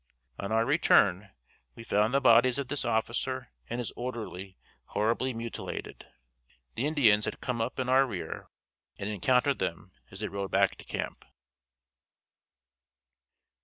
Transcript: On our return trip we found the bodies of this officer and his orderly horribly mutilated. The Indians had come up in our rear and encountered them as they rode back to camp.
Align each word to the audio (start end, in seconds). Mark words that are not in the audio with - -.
On 0.39 0.51
our 0.51 0.65
return 0.65 1.19
trip 1.19 1.31
we 1.75 1.83
found 1.83 2.11
the 2.11 2.19
bodies 2.19 2.57
of 2.57 2.69
this 2.69 2.83
officer 2.83 3.51
and 3.69 3.77
his 3.77 3.91
orderly 3.95 4.57
horribly 4.85 5.31
mutilated. 5.31 6.07
The 6.73 6.87
Indians 6.87 7.25
had 7.25 7.39
come 7.39 7.61
up 7.61 7.77
in 7.79 7.87
our 7.87 8.07
rear 8.07 8.47
and 8.97 9.07
encountered 9.07 9.59
them 9.59 9.91
as 10.09 10.21
they 10.21 10.27
rode 10.27 10.49
back 10.49 10.75
to 10.77 10.85
camp. 10.85 11.23